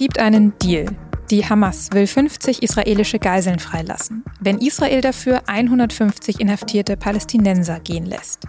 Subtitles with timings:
[0.00, 0.86] gibt einen Deal.
[1.30, 8.44] Die Hamas will 50 israelische Geiseln freilassen, wenn Israel dafür 150 inhaftierte Palästinenser gehen lässt.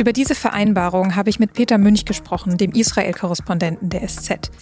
[0.00, 4.52] Über diese Vereinbarung habe ich mit Peter Münch gesprochen, dem Israel-Korrespondenten der SZ.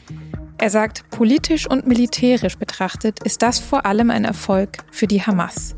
[0.57, 5.77] Er sagt, politisch und militärisch betrachtet ist das vor allem ein Erfolg für die Hamas.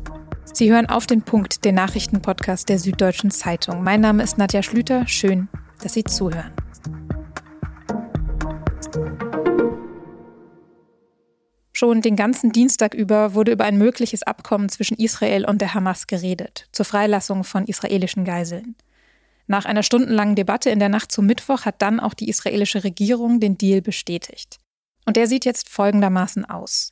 [0.53, 3.83] Sie hören auf den Punkt, den Nachrichtenpodcast der Süddeutschen Zeitung.
[3.83, 5.05] Mein Name ist Nadja Schlüter.
[5.05, 5.49] Schön,
[5.83, 6.53] dass Sie zuhören.
[11.79, 16.07] Schon den ganzen Dienstag über wurde über ein mögliches Abkommen zwischen Israel und der Hamas
[16.07, 18.75] geredet, zur Freilassung von israelischen Geiseln.
[19.47, 23.39] Nach einer stundenlangen Debatte in der Nacht zum Mittwoch hat dann auch die israelische Regierung
[23.39, 24.57] den Deal bestätigt.
[25.05, 26.91] Und der sieht jetzt folgendermaßen aus.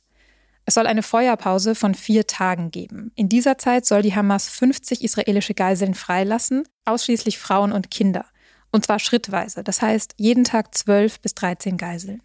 [0.64, 3.12] Es soll eine Feuerpause von vier Tagen geben.
[3.14, 8.24] In dieser Zeit soll die Hamas 50 israelische Geiseln freilassen, ausschließlich Frauen und Kinder.
[8.72, 12.22] Und zwar schrittweise, das heißt jeden Tag 12 bis 13 Geiseln.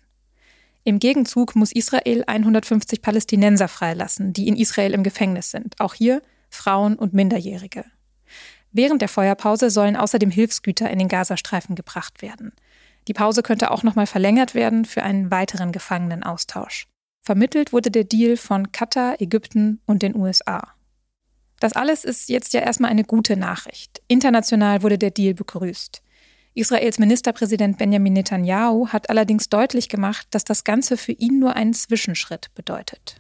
[0.85, 5.79] Im Gegenzug muss Israel 150 Palästinenser freilassen, die in Israel im Gefängnis sind.
[5.79, 7.85] Auch hier Frauen und Minderjährige.
[8.71, 12.51] Während der Feuerpause sollen außerdem Hilfsgüter in den Gazastreifen gebracht werden.
[13.07, 16.87] Die Pause könnte auch nochmal verlängert werden für einen weiteren Gefangenenaustausch.
[17.21, 20.73] Vermittelt wurde der Deal von Katar, Ägypten und den USA.
[21.59, 24.01] Das alles ist jetzt ja erstmal eine gute Nachricht.
[24.09, 26.01] International wurde der Deal begrüßt.
[26.55, 31.73] Israels Ministerpräsident Benjamin Netanyahu hat allerdings deutlich gemacht, dass das Ganze für ihn nur einen
[31.73, 33.15] Zwischenschritt bedeutet.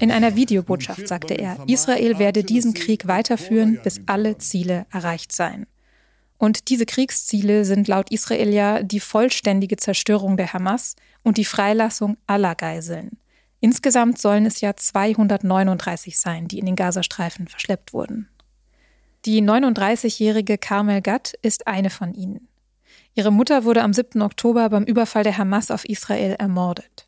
[0.00, 5.66] In einer Videobotschaft sagte er, Israel werde diesen Krieg weiterführen, bis alle Ziele erreicht seien.
[6.38, 12.16] Und diese Kriegsziele sind laut Israel ja die vollständige Zerstörung der Hamas und die Freilassung
[12.26, 13.18] aller Geiseln.
[13.60, 18.28] Insgesamt sollen es ja 239 sein, die in den Gazastreifen verschleppt wurden.
[19.24, 22.48] Die 39-jährige Carmel Gatt ist eine von ihnen.
[23.14, 24.20] Ihre Mutter wurde am 7.
[24.20, 27.06] Oktober beim Überfall der Hamas auf Israel ermordet.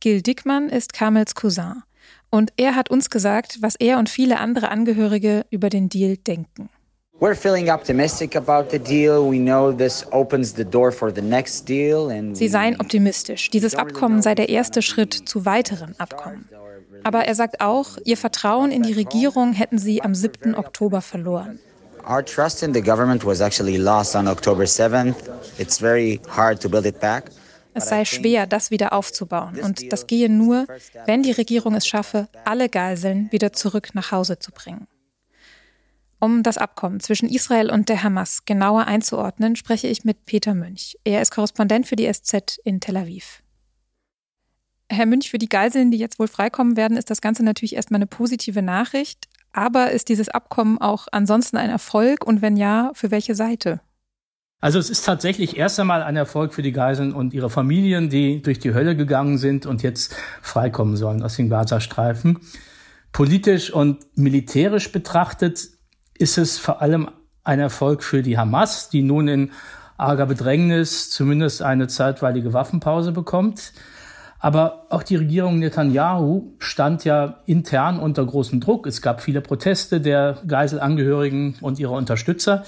[0.00, 1.82] Gil Dickmann ist Kamels Cousin.
[2.28, 6.68] Und er hat uns gesagt, was er und viele andere Angehörige über den Deal denken.
[12.34, 13.48] Sie seien optimistisch.
[13.48, 16.50] Dieses Abkommen sei der erste Schritt zu weiteren Abkommen.
[17.06, 20.56] Aber er sagt auch, ihr Vertrauen in die Regierung hätten sie am 7.
[20.56, 21.60] Oktober verloren.
[22.04, 25.14] Our trust in the government was actually lost on October 7th.
[25.56, 27.30] It's very hard to build it back.
[27.74, 29.60] Es sei schwer, das wieder aufzubauen.
[29.60, 30.66] Und das gehe nur,
[31.04, 34.88] wenn die Regierung es schaffe, alle Geiseln wieder zurück nach Hause zu bringen.
[36.18, 40.96] Um das Abkommen zwischen Israel und der Hamas genauer einzuordnen, spreche ich mit Peter Münch.
[41.04, 43.44] Er ist Korrespondent für die SZ in Tel Aviv.
[44.88, 47.98] Herr Münch, für die Geiseln, die jetzt wohl freikommen werden, ist das Ganze natürlich erstmal
[47.98, 49.28] eine positive Nachricht.
[49.52, 52.24] Aber ist dieses Abkommen auch ansonsten ein Erfolg?
[52.24, 53.80] Und wenn ja, für welche Seite?
[54.60, 58.42] Also es ist tatsächlich erst einmal ein Erfolg für die Geiseln und ihre Familien, die
[58.42, 62.38] durch die Hölle gegangen sind und jetzt freikommen sollen aus den Gazastreifen.
[63.12, 65.68] Politisch und militärisch betrachtet
[66.18, 67.10] ist es vor allem
[67.44, 69.52] ein Erfolg für die Hamas, die nun in
[69.98, 73.72] arger Bedrängnis zumindest eine zeitweilige Waffenpause bekommt.
[74.38, 78.86] Aber auch die Regierung Netanyahu stand ja intern unter großem Druck.
[78.86, 82.64] Es gab viele Proteste der Geiselangehörigen und ihrer Unterstützer.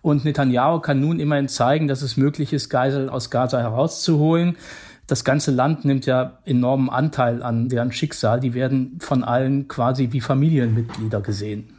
[0.00, 4.56] Und Netanyahu kann nun immerhin zeigen, dass es möglich ist, Geiseln aus Gaza herauszuholen.
[5.08, 8.40] Das ganze Land nimmt ja enormen Anteil an deren Schicksal.
[8.40, 11.74] Die werden von allen quasi wie Familienmitglieder gesehen.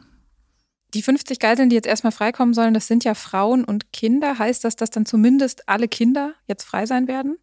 [0.92, 4.38] Die 50 Geiseln, die jetzt erstmal freikommen sollen, das sind ja Frauen und Kinder.
[4.38, 7.38] Heißt das, dass dann zumindest alle Kinder jetzt frei sein werden?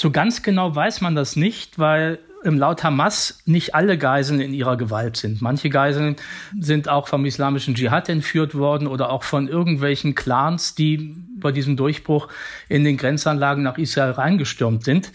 [0.00, 4.76] So ganz genau weiß man das nicht, weil laut Hamas nicht alle Geiseln in ihrer
[4.76, 5.42] Gewalt sind.
[5.42, 6.14] Manche Geiseln
[6.56, 11.76] sind auch vom islamischen Dschihad entführt worden oder auch von irgendwelchen Clans, die bei diesem
[11.76, 12.28] Durchbruch
[12.68, 15.10] in den Grenzanlagen nach Israel reingestürmt sind.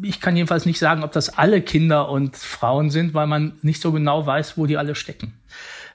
[0.00, 3.82] Ich kann jedenfalls nicht sagen, ob das alle Kinder und Frauen sind, weil man nicht
[3.82, 5.34] so genau weiß, wo die alle stecken.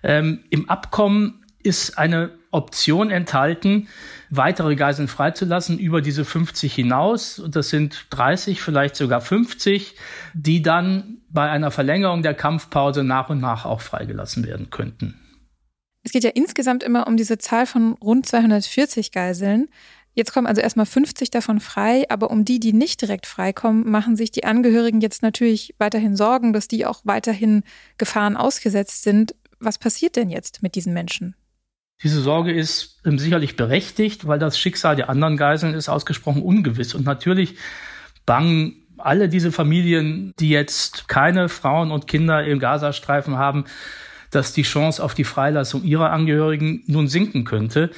[0.04, 3.88] Ähm, Im Abkommen ist eine Option enthalten,
[4.30, 7.40] weitere Geiseln freizulassen über diese 50 hinaus.
[7.40, 9.96] Und das sind 30, vielleicht sogar 50,
[10.34, 15.20] die dann bei einer Verlängerung der Kampfpause nach und nach auch freigelassen werden könnten.
[16.04, 19.68] Es geht ja insgesamt immer um diese Zahl von rund 240 Geiseln.
[20.14, 24.16] Jetzt kommen also erstmal 50 davon frei, aber um die, die nicht direkt freikommen, machen
[24.16, 27.64] sich die Angehörigen jetzt natürlich weiterhin Sorgen, dass die auch weiterhin
[27.98, 29.36] Gefahren ausgesetzt sind.
[29.60, 31.36] Was passiert denn jetzt mit diesen Menschen?
[32.04, 36.94] Diese Sorge ist ähm, sicherlich berechtigt, weil das Schicksal der anderen Geiseln ist ausgesprochen ungewiss.
[36.94, 37.56] Und natürlich
[38.26, 43.66] bangen alle diese Familien, die jetzt keine Frauen und Kinder im Gazastreifen haben,
[44.32, 47.92] dass die Chance auf die Freilassung ihrer Angehörigen nun sinken könnte.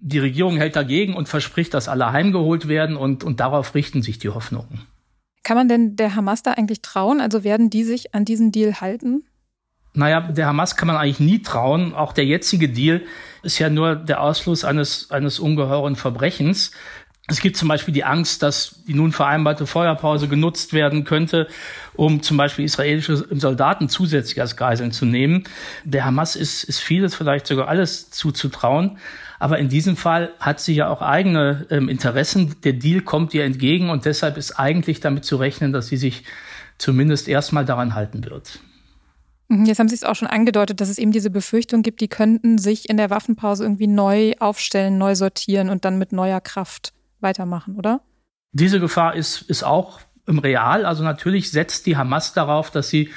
[0.00, 4.18] Die Regierung hält dagegen und verspricht, dass alle heimgeholt werden und, und darauf richten sich
[4.18, 4.82] die Hoffnungen.
[5.42, 7.20] Kann man denn der Hamas da eigentlich trauen?
[7.20, 9.24] Also werden die sich an diesen Deal halten?
[9.98, 11.92] Naja, der Hamas kann man eigentlich nie trauen.
[11.92, 13.02] Auch der jetzige Deal
[13.42, 16.70] ist ja nur der Ausfluss eines, eines ungeheuren Verbrechens.
[17.26, 21.48] Es gibt zum Beispiel die Angst, dass die nun vereinbarte Feuerpause genutzt werden könnte,
[21.94, 25.42] um zum Beispiel israelische Soldaten zusätzlich als Geiseln zu nehmen.
[25.84, 28.98] Der Hamas ist, ist vieles, vielleicht sogar alles zuzutrauen.
[29.40, 32.54] Aber in diesem Fall hat sie ja auch eigene ähm, Interessen.
[32.62, 36.22] Der Deal kommt ihr entgegen und deshalb ist eigentlich damit zu rechnen, dass sie sich
[36.78, 38.60] zumindest erstmal daran halten wird.
[39.48, 42.08] Mhm, jetzt haben Sie es auch schon angedeutet, dass es eben diese Befürchtung gibt, die
[42.08, 46.92] könnten sich in der Waffenpause irgendwie neu aufstellen, neu sortieren und dann mit neuer Kraft
[47.20, 48.00] weitermachen, oder?
[48.52, 50.84] Diese Gefahr ist, ist auch im Real.
[50.84, 53.10] Also natürlich setzt die Hamas darauf, dass sie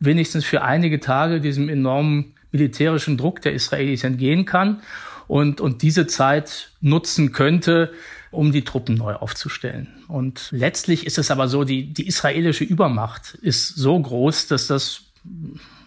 [0.00, 4.80] wenigstens für einige Tage diesem enormen militärischen Druck der Israelis entgehen kann
[5.26, 7.92] und, und diese Zeit nutzen könnte,
[8.30, 9.88] um die Truppen neu aufzustellen.
[10.08, 15.07] Und letztlich ist es aber so, die, die israelische Übermacht ist so groß, dass das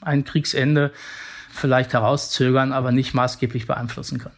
[0.01, 0.91] ein Kriegsende
[1.51, 4.31] vielleicht herauszögern, aber nicht maßgeblich beeinflussen kann.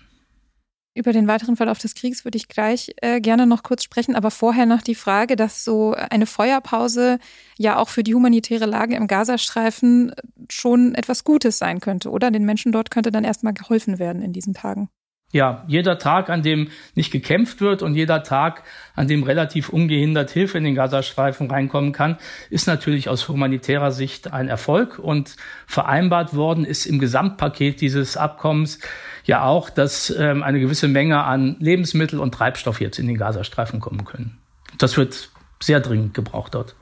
[0.95, 4.29] Über den weiteren Verlauf des Kriegs würde ich gleich äh, gerne noch kurz sprechen, aber
[4.29, 7.17] vorher noch die Frage, dass so eine Feuerpause
[7.57, 10.13] ja auch für die humanitäre Lage im Gazastreifen
[10.51, 12.29] schon etwas Gutes sein könnte, oder?
[12.29, 14.89] Den Menschen dort könnte dann erstmal geholfen werden in diesen Tagen
[15.33, 18.63] ja, jeder Tag, an dem nicht gekämpft wird und jeder Tag,
[18.95, 22.18] an dem relativ ungehindert Hilfe in den Gazastreifen reinkommen kann,
[22.51, 25.00] ist natürlich aus humanitärer Sicht ein Erfolg.
[25.00, 25.35] Und
[25.65, 28.77] vereinbart worden ist im Gesamtpaket dieses Abkommens
[29.25, 33.79] ja auch, dass ähm, eine gewisse Menge an Lebensmittel und Treibstoff jetzt in den Gazastreifen
[33.79, 34.38] kommen können.
[34.77, 36.75] Das wird sehr dringend gebraucht dort.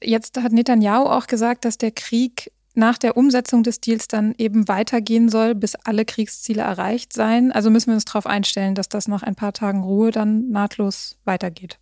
[0.00, 4.68] Jetzt hat Netanyahu auch gesagt, dass der Krieg nach der Umsetzung des Deals dann eben
[4.68, 7.52] weitergehen soll, bis alle Kriegsziele erreicht seien.
[7.52, 11.18] Also müssen wir uns darauf einstellen, dass das nach ein paar Tagen Ruhe dann nahtlos
[11.24, 11.78] weitergeht.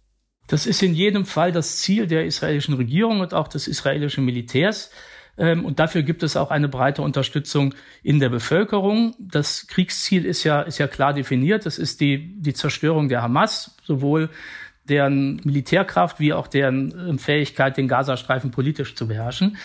[0.48, 4.90] Das ist in jedem Fall das Ziel der israelischen Regierung und auch des israelischen Militärs.
[5.36, 9.14] Ähm, und dafür gibt es auch eine breite Unterstützung in der Bevölkerung.
[9.18, 11.66] Das Kriegsziel ist ja, ist ja klar definiert.
[11.66, 14.30] Das ist die, die Zerstörung der Hamas, sowohl
[14.88, 19.58] deren Militärkraft wie auch deren ähm, Fähigkeit, den Gazastreifen politisch zu beherrschen.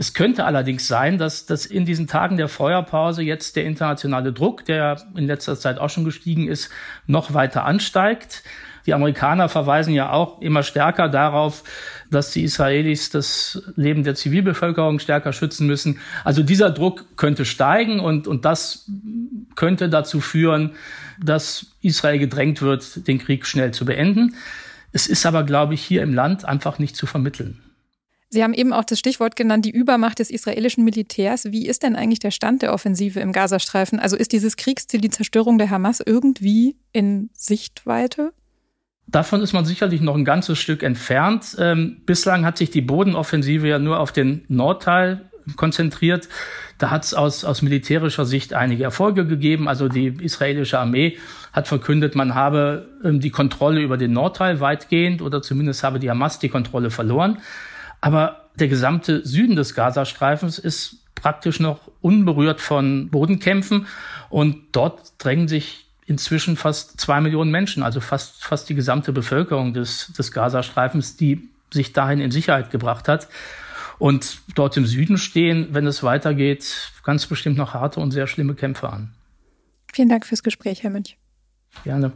[0.00, 4.64] Es könnte allerdings sein, dass, dass in diesen Tagen der Feuerpause jetzt der internationale Druck,
[4.64, 6.70] der in letzter Zeit auch schon gestiegen ist,
[7.08, 8.44] noch weiter ansteigt.
[8.86, 11.64] Die Amerikaner verweisen ja auch immer stärker darauf,
[12.12, 15.98] dass die Israelis das Leben der Zivilbevölkerung stärker schützen müssen.
[16.22, 18.88] Also dieser Druck könnte steigen und, und das
[19.56, 20.76] könnte dazu führen,
[21.20, 24.36] dass Israel gedrängt wird, den Krieg schnell zu beenden.
[24.92, 27.60] Es ist aber, glaube ich, hier im Land einfach nicht zu vermitteln.
[28.30, 31.46] Sie haben eben auch das Stichwort genannt, die Übermacht des israelischen Militärs.
[31.46, 33.98] Wie ist denn eigentlich der Stand der Offensive im Gazastreifen?
[33.98, 38.32] Also ist dieses Kriegsziel, die Zerstörung der Hamas, irgendwie in Sichtweite?
[39.06, 41.56] Davon ist man sicherlich noch ein ganzes Stück entfernt.
[41.58, 46.28] Ähm, bislang hat sich die Bodenoffensive ja nur auf den Nordteil konzentriert.
[46.76, 49.66] Da hat es aus, aus militärischer Sicht einige Erfolge gegeben.
[49.66, 51.16] Also die israelische Armee
[51.54, 56.10] hat verkündet, man habe ähm, die Kontrolle über den Nordteil weitgehend oder zumindest habe die
[56.10, 57.38] Hamas die Kontrolle verloren.
[58.00, 63.86] Aber der gesamte Süden des Gazastreifens ist praktisch noch unberührt von Bodenkämpfen
[64.30, 69.74] und dort drängen sich inzwischen fast zwei Millionen Menschen, also fast, fast die gesamte Bevölkerung
[69.74, 73.28] des, des Gazastreifens, die sich dahin in Sicherheit gebracht hat.
[73.98, 78.54] Und dort im Süden stehen, wenn es weitergeht, ganz bestimmt noch harte und sehr schlimme
[78.54, 79.12] Kämpfe an.
[79.92, 81.18] Vielen Dank fürs Gespräch, Herr Münch.
[81.84, 82.12] Gerne.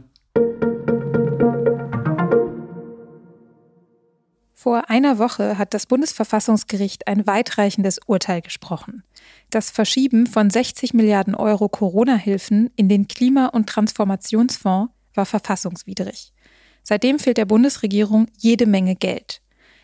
[4.63, 9.03] Vor einer Woche hat das Bundesverfassungsgericht ein weitreichendes Urteil gesprochen.
[9.49, 16.31] Das Verschieben von 60 Milliarden Euro Corona-Hilfen in den Klima- und Transformationsfonds war verfassungswidrig.
[16.81, 19.41] Seitdem fehlt der Bundesregierung jede Menge Geld.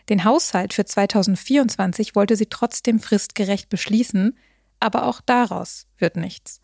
[0.08, 4.38] Den Haushalt für 2024 wollte sie trotzdem fristgerecht beschließen,
[4.80, 6.62] aber auch daraus wird nichts.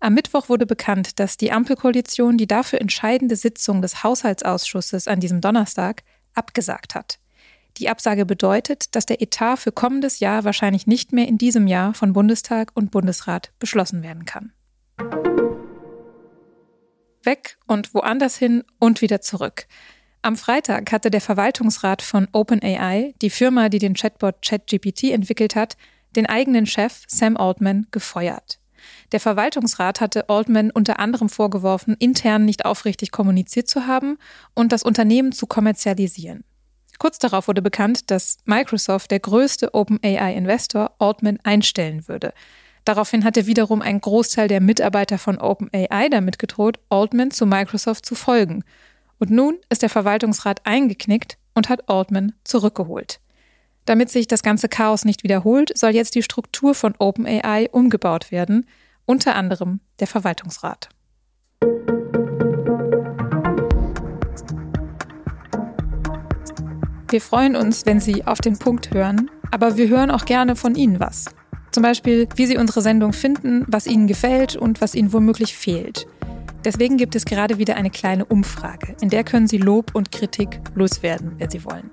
[0.00, 5.42] Am Mittwoch wurde bekannt, dass die Ampelkoalition die dafür entscheidende Sitzung des Haushaltsausschusses an diesem
[5.42, 7.18] Donnerstag abgesagt hat.
[7.78, 11.94] Die Absage bedeutet, dass der Etat für kommendes Jahr wahrscheinlich nicht mehr in diesem Jahr
[11.94, 14.52] von Bundestag und Bundesrat beschlossen werden kann.
[17.22, 19.66] Weg und woanders hin und wieder zurück.
[20.22, 25.76] Am Freitag hatte der Verwaltungsrat von OpenAI, die Firma, die den Chatbot ChatGPT entwickelt hat,
[26.16, 28.58] den eigenen Chef Sam Altman gefeuert.
[29.12, 34.18] Der Verwaltungsrat hatte Altman unter anderem vorgeworfen, intern nicht aufrichtig kommuniziert zu haben
[34.54, 36.44] und das Unternehmen zu kommerzialisieren.
[36.98, 42.32] Kurz darauf wurde bekannt, dass Microsoft, der größte OpenAI-Investor, Altman einstellen würde.
[42.84, 48.14] Daraufhin hatte wiederum ein Großteil der Mitarbeiter von OpenAI damit gedroht, Altman zu Microsoft zu
[48.14, 48.64] folgen.
[49.18, 53.20] Und nun ist der Verwaltungsrat eingeknickt und hat Altman zurückgeholt.
[53.84, 58.66] Damit sich das ganze Chaos nicht wiederholt, soll jetzt die Struktur von OpenAI umgebaut werden,
[59.06, 60.88] unter anderem der Verwaltungsrat.
[67.10, 70.74] Wir freuen uns, wenn Sie auf den Punkt hören, aber wir hören auch gerne von
[70.74, 71.24] Ihnen was.
[71.70, 76.06] Zum Beispiel, wie Sie unsere Sendung finden, was Ihnen gefällt und was Ihnen womöglich fehlt.
[76.66, 78.94] Deswegen gibt es gerade wieder eine kleine Umfrage.
[79.00, 81.90] In der können Sie Lob und Kritik loswerden, wenn Sie wollen.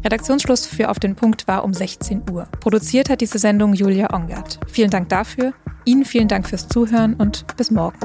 [0.05, 2.47] Redaktionsschluss für Auf den Punkt war um 16 Uhr.
[2.61, 4.59] Produziert hat diese Sendung Julia Ongert.
[4.69, 5.53] Vielen Dank dafür.
[5.85, 7.99] Ihnen vielen Dank fürs Zuhören und bis morgen.